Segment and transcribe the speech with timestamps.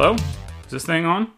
[0.00, 0.14] Hello?
[0.64, 1.32] Is this thing on?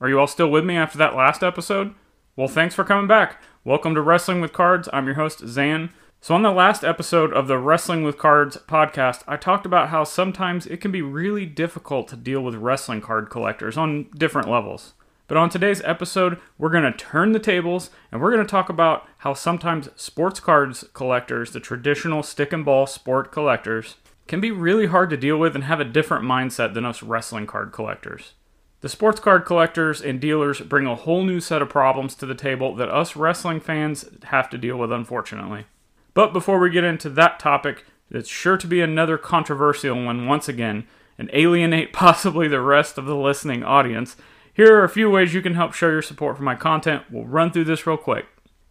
[0.00, 1.92] Are you all still with me after that last episode?
[2.36, 3.42] Well, thanks for coming back.
[3.64, 4.88] Welcome to Wrestling with Cards.
[4.92, 5.90] I'm your host, Zhan.
[6.20, 10.04] So, on the last episode of the Wrestling with Cards podcast, I talked about how
[10.04, 14.92] sometimes it can be really difficult to deal with wrestling card collectors on different levels.
[15.26, 18.68] But on today's episode, we're going to turn the tables and we're going to talk
[18.68, 23.96] about how sometimes sports cards collectors, the traditional stick and ball sport collectors,
[24.28, 27.46] can be really hard to deal with and have a different mindset than us wrestling
[27.46, 28.34] card collectors.
[28.80, 32.34] The sports card collectors and dealers bring a whole new set of problems to the
[32.34, 35.66] table that us wrestling fans have to deal with, unfortunately.
[36.14, 40.48] But before we get into that topic, it's sure to be another controversial one once
[40.48, 40.86] again
[41.18, 44.14] and alienate possibly the rest of the listening audience.
[44.54, 47.04] Here are a few ways you can help show your support for my content.
[47.10, 48.26] We'll run through this real quick.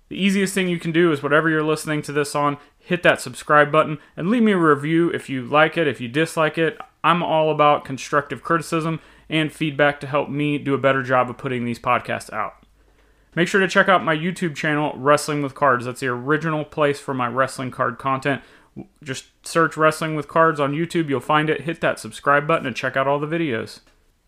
[0.09, 3.19] The easiest thing you can do is whatever you're listening to this on, hit that
[3.19, 6.77] subscribe button and leave me a review if you like it, if you dislike it.
[7.03, 11.37] I'm all about constructive criticism and feedback to help me do a better job of
[11.37, 12.53] putting these podcasts out.
[13.35, 15.85] Make sure to check out my YouTube channel, Wrestling with Cards.
[15.85, 18.41] That's the original place for my wrestling card content.
[19.03, 21.61] Just search Wrestling with Cards on YouTube, you'll find it.
[21.61, 23.81] Hit that subscribe button and check out all the videos.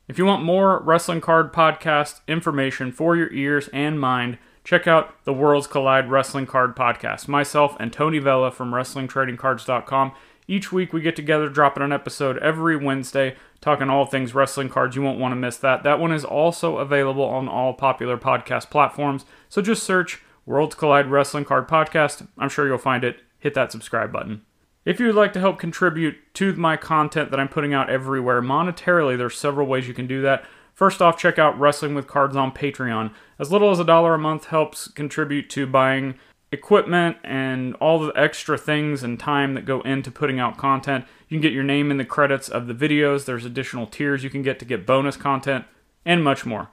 [0.08, 4.38] If you want more wrestling card podcast information for your ears and mind,
[4.70, 7.28] check out the Worlds Collide Wrestling Card Podcast.
[7.28, 10.12] Myself and Tony Vella from WrestlingTradingCards.com.
[10.48, 14.96] Each week we get together, dropping an episode every Wednesday, talking all things wrestling cards.
[14.96, 15.82] You won't want to miss that.
[15.82, 19.26] That one is also available on all popular podcast platforms.
[19.50, 22.28] So just search Worlds Collide Wrestling Card Podcast.
[22.38, 23.22] I'm sure you'll find it.
[23.40, 24.44] Hit that subscribe button.
[24.86, 28.40] If you would like to help contribute to my content that I'm putting out everywhere
[28.44, 30.46] monetarily, there's several ways you can do that.
[30.80, 33.12] First off, check out Wrestling with Cards on Patreon.
[33.38, 36.16] As little as a dollar a month helps contribute to buying
[36.54, 41.04] equipment and all the extra things and time that go into putting out content.
[41.28, 43.26] You can get your name in the credits of the videos.
[43.26, 45.66] There's additional tiers you can get to get bonus content
[46.06, 46.70] and much more.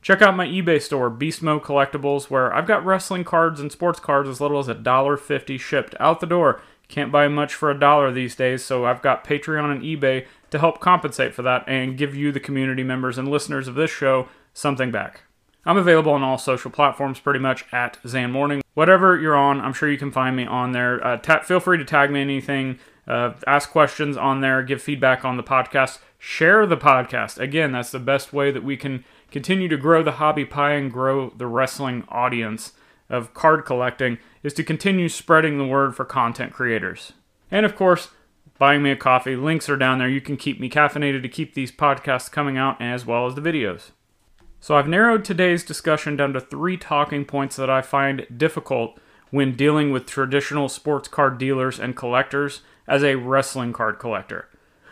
[0.00, 4.00] Check out my eBay store, Beast Mode Collectibles, where I've got wrestling cards and sports
[4.00, 6.62] cards as little as $1.50 shipped out the door.
[6.90, 10.58] Can't buy much for a dollar these days, so I've got Patreon and eBay to
[10.58, 14.28] help compensate for that and give you, the community members and listeners of this show,
[14.52, 15.22] something back.
[15.64, 18.60] I'm available on all social platforms pretty much at Zhan Morning.
[18.74, 21.04] Whatever you're on, I'm sure you can find me on there.
[21.06, 25.24] Uh, ta- feel free to tag me anything, uh, ask questions on there, give feedback
[25.24, 27.38] on the podcast, share the podcast.
[27.38, 30.92] Again, that's the best way that we can continue to grow the hobby pie and
[30.92, 32.72] grow the wrestling audience
[33.08, 37.12] of card collecting is to continue spreading the word for content creators.
[37.50, 38.08] And of course,
[38.58, 39.36] buying me a coffee.
[39.36, 40.08] Links are down there.
[40.08, 43.40] You can keep me caffeinated to keep these podcasts coming out as well as the
[43.40, 43.90] videos.
[44.60, 48.98] So I've narrowed today's discussion down to three talking points that I find difficult
[49.30, 54.48] when dealing with traditional sports card dealers and collectors as a wrestling card collector.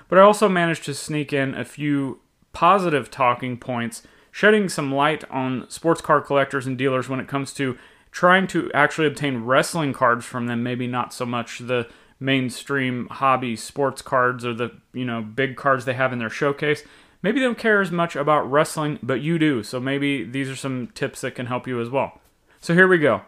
[0.09, 2.21] But I also managed to sneak in a few
[2.55, 7.53] positive talking points, shedding some light on sports card collectors and dealers when it comes
[7.55, 7.77] to
[8.11, 11.89] trying to actually obtain wrestling cards from them, maybe not so much the
[12.21, 16.83] mainstream hobby sports cards or the, you know, big cards they have in their showcase
[17.23, 19.63] maybe they don't care as much about wrestling, but you do.
[19.63, 22.21] So maybe these are some tips that can help you as well.
[22.61, 23.23] So here we go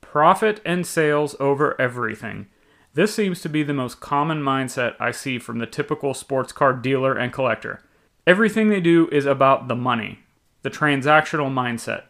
[0.00, 2.46] profit and sales over everything.
[2.94, 6.80] This seems to be the most common mindset I see from the typical sports card
[6.80, 7.82] dealer and collector.
[8.26, 10.20] Everything they do is about the money,
[10.62, 12.04] the transactional mindset.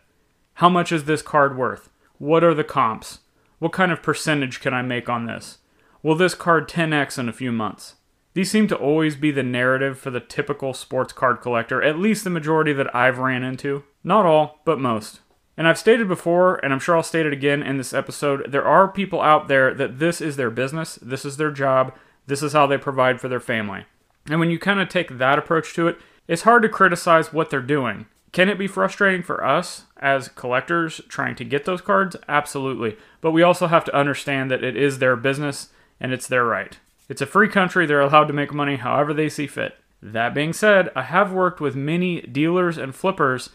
[0.60, 1.90] How much is this card worth?
[2.16, 3.18] What are the comps?
[3.58, 5.58] What kind of percentage can I make on this?
[6.02, 7.96] Will this card 10x in a few months?
[8.32, 12.24] These seem to always be the narrative for the typical sports card collector, at least
[12.24, 13.84] the majority that I've ran into.
[14.02, 15.20] Not all, but most.
[15.58, 18.66] And I've stated before, and I'm sure I'll state it again in this episode, there
[18.66, 21.94] are people out there that this is their business, this is their job,
[22.28, 23.84] this is how they provide for their family.
[24.30, 27.50] And when you kind of take that approach to it, it's hard to criticize what
[27.50, 28.06] they're doing.
[28.36, 32.16] Can it be frustrating for us as collectors trying to get those cards?
[32.28, 32.98] Absolutely.
[33.22, 36.78] But we also have to understand that it is their business and it's their right.
[37.08, 39.78] It's a free country, they're allowed to make money however they see fit.
[40.02, 43.48] That being said, I have worked with many dealers and flippers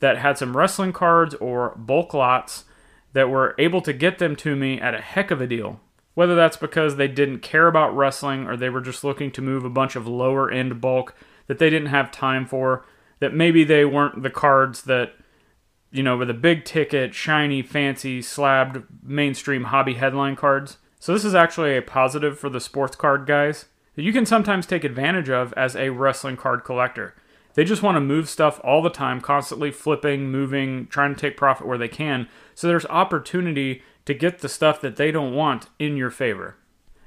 [0.00, 2.64] that had some wrestling cards or bulk lots
[3.12, 5.78] that were able to get them to me at a heck of a deal.
[6.14, 9.66] Whether that's because they didn't care about wrestling or they were just looking to move
[9.66, 11.14] a bunch of lower end bulk
[11.48, 12.86] that they didn't have time for,
[13.22, 15.12] that maybe they weren't the cards that,
[15.92, 20.78] you know, were the big ticket, shiny, fancy, slabbed mainstream hobby headline cards.
[20.98, 24.66] So this is actually a positive for the sports card guys that you can sometimes
[24.66, 27.14] take advantage of as a wrestling card collector.
[27.54, 31.36] They just want to move stuff all the time, constantly flipping, moving, trying to take
[31.36, 32.28] profit where they can.
[32.56, 36.56] So there's opportunity to get the stuff that they don't want in your favor,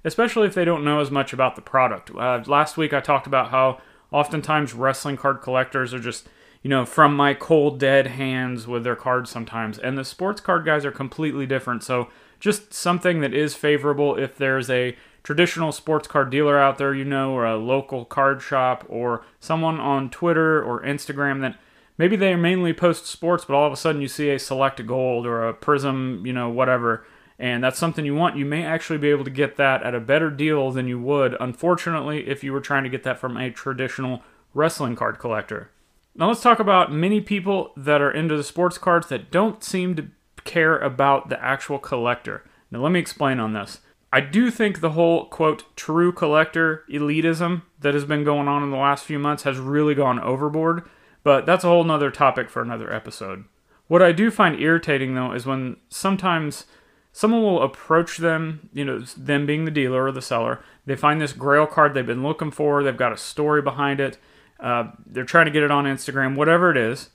[0.06, 2.10] especially if they don't know as much about the product.
[2.16, 3.82] Uh, last week I talked about how
[4.16, 6.30] Oftentimes, wrestling card collectors are just,
[6.64, 9.78] you know, from my cold, dead hands with their cards sometimes.
[9.78, 11.84] And the sports card guys are completely different.
[11.84, 12.08] So,
[12.40, 17.04] just something that is favorable if there's a traditional sports card dealer out there, you
[17.04, 21.60] know, or a local card shop, or someone on Twitter or Instagram that
[21.98, 25.26] maybe they mainly post sports, but all of a sudden you see a select gold
[25.26, 27.06] or a prism, you know, whatever,
[27.38, 30.00] and that's something you want, you may actually be able to get that at a
[30.00, 33.52] better deal than you would, unfortunately, if you were trying to get that from a
[33.52, 34.24] traditional
[34.54, 35.72] wrestling card collector.
[36.16, 39.96] Now let's talk about many people that are into the sports cards that don't seem
[39.98, 40.08] to
[40.46, 42.44] care about the actual collector.
[42.72, 43.82] Now let me explain on this.
[44.14, 48.72] I do think the whole quote true collector elitism that has been going on in
[48.72, 50.88] the last few months has really gone overboard,
[51.22, 53.44] but that's a whole nother topic for another episode.
[53.88, 56.66] What I do find irritating though is when sometimes
[57.16, 61.22] someone will approach them, you know, them being the dealer or the seller, they find
[61.22, 64.18] this grail card they've been looking for, they've got a story behind it,
[64.60, 67.12] uh, they're trying to get it on Instagram, whatever it is,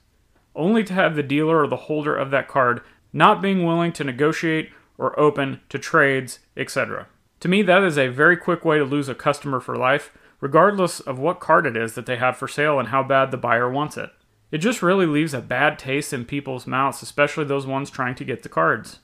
[0.56, 2.80] only to have the dealer or the holder of that card
[3.12, 7.06] not being willing to negotiate or open to trades, etc.
[7.40, 11.00] To me, that is a very quick way to lose a customer for life, regardless
[11.00, 13.68] of what card it is that they have for sale and how bad the buyer
[13.70, 14.08] wants it.
[14.50, 18.24] It just really leaves a bad taste in people's mouths, especially those ones trying to
[18.24, 19.00] get the cards.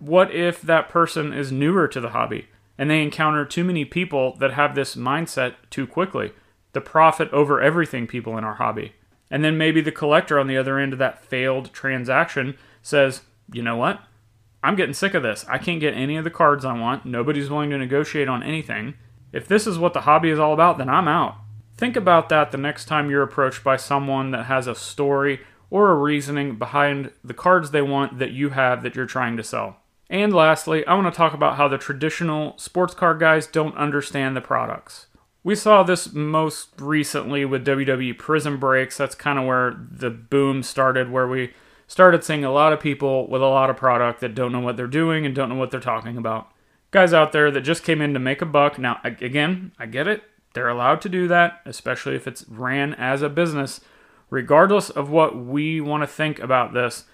[0.00, 2.48] What if that person is newer to the hobby
[2.78, 6.32] and they encounter too many people that have this mindset too quickly?
[6.72, 8.94] The profit over everything people in our hobby.
[9.30, 13.20] And then maybe the collector on the other end of that failed transaction says,
[13.52, 14.00] you know what?
[14.64, 15.44] I'm getting sick of this.
[15.48, 17.04] I can't get any of the cards I want.
[17.04, 18.94] Nobody's willing to negotiate on anything.
[19.32, 21.36] If this is what the hobby is all about, then I'm out.
[21.76, 25.90] Think about that the next time you're approached by someone that has a story or
[25.90, 29.79] a reasoning behind the cards they want that you have that you're trying to sell.
[30.10, 34.36] And lastly, I want to talk about how the traditional sports car guys don't understand
[34.36, 35.06] the products.
[35.44, 38.96] We saw this most recently with WWE Prism Breaks.
[38.96, 41.54] That's kind of where the boom started, where we
[41.86, 44.76] started seeing a lot of people with a lot of product that don't know what
[44.76, 46.50] they're doing and don't know what they're talking about.
[46.90, 48.80] Guys out there that just came in to make a buck.
[48.80, 50.24] Now, again, I get it.
[50.54, 53.80] They're allowed to do that, especially if it's ran as a business.
[54.28, 57.04] Regardless of what we want to think about this,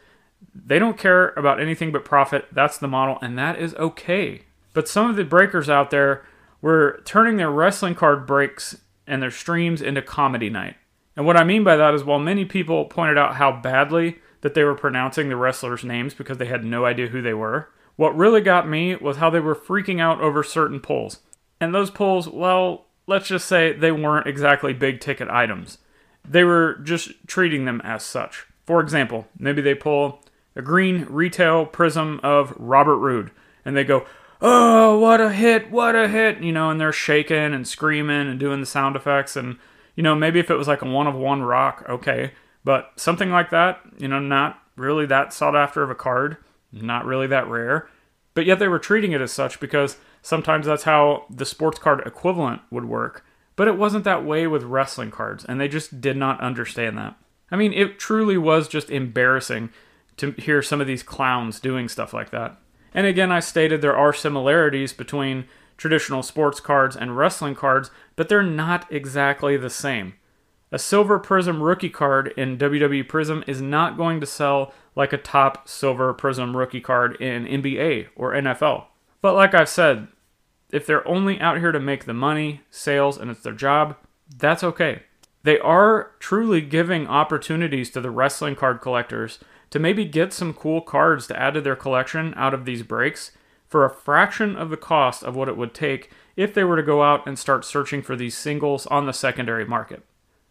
[0.54, 2.46] they don't care about anything but profit.
[2.52, 4.42] That's the model, and that is okay.
[4.72, 6.24] But some of the breakers out there
[6.60, 10.76] were turning their wrestling card breaks and their streams into comedy night.
[11.16, 14.54] And what I mean by that is while many people pointed out how badly that
[14.54, 17.70] they were pronouncing the wrestlers' names because they had no idea who they were.
[17.96, 21.20] What really got me was how they were freaking out over certain pulls.
[21.60, 25.78] And those pulls, well, let's just say they weren't exactly big ticket items.
[26.28, 28.46] They were just treating them as such.
[28.66, 30.22] For example, maybe they pull
[30.56, 33.30] a green retail prism of Robert Roode
[33.64, 34.06] and they go,
[34.40, 38.40] Oh, what a hit, what a hit, you know, and they're shaking and screaming and
[38.40, 39.36] doing the sound effects.
[39.36, 39.58] And,
[39.94, 42.32] you know, maybe if it was like a one of one rock, okay.
[42.64, 46.36] But something like that, you know, not really that sought after of a card,
[46.72, 47.88] not really that rare,
[48.34, 52.02] but yet they were treating it as such because sometimes that's how the sports card
[52.04, 53.24] equivalent would work.
[53.56, 57.16] But it wasn't that way with wrestling cards, and they just did not understand that.
[57.50, 59.70] I mean, it truly was just embarrassing
[60.16, 62.56] to hear some of these clowns doing stuff like that.
[62.94, 65.44] And again, I stated there are similarities between
[65.76, 70.14] traditional sports cards and wrestling cards, but they're not exactly the same.
[70.72, 75.18] A Silver Prism rookie card in WWE Prism is not going to sell like a
[75.18, 78.86] top Silver Prism rookie card in NBA or NFL.
[79.20, 80.08] But like I've said,
[80.70, 83.96] if they're only out here to make the money, sales, and it's their job,
[84.36, 85.02] that's okay.
[85.44, 89.38] They are truly giving opportunities to the wrestling card collectors
[89.70, 93.32] to maybe get some cool cards to add to their collection out of these breaks
[93.68, 96.82] for a fraction of the cost of what it would take if they were to
[96.82, 100.02] go out and start searching for these singles on the secondary market.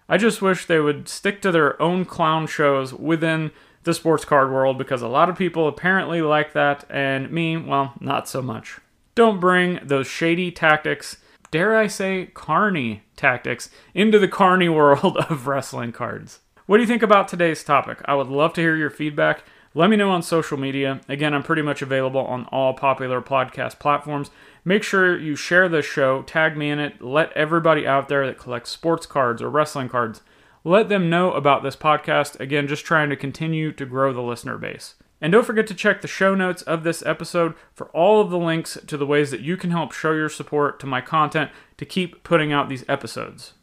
[0.07, 3.51] I just wish they would stick to their own clown shows within
[3.83, 7.93] the sports card world because a lot of people apparently like that, and me, well,
[7.99, 8.79] not so much.
[9.15, 11.17] Don't bring those shady tactics,
[11.51, 16.41] dare I say, carny tactics, into the carny world of wrestling cards.
[16.67, 17.99] What do you think about today's topic?
[18.05, 19.43] I would love to hear your feedback.
[19.75, 20.99] Let me know on social media.
[21.07, 24.31] Again, I'm pretty much available on all popular podcast platforms.
[24.63, 28.39] Make sure you share this show, tag me in it, let everybody out there that
[28.39, 30.21] collects sports cards or wrestling cards,
[30.63, 32.39] let them know about this podcast.
[32.39, 34.95] Again, just trying to continue to grow the listener base.
[35.21, 38.39] And don't forget to check the show notes of this episode for all of the
[38.39, 41.85] links to the ways that you can help show your support to my content to
[41.85, 43.53] keep putting out these episodes.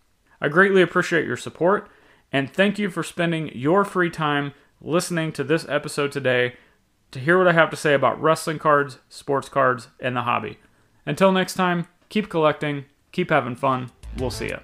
[0.40, 1.90] I greatly appreciate your support,
[2.32, 6.54] and thank you for spending your free time listening to this episode today
[7.10, 10.58] to hear what I have to say about wrestling cards, sports cards, and the hobby.
[11.04, 13.90] Until next time, keep collecting, keep having fun.
[14.16, 14.58] We'll see ya.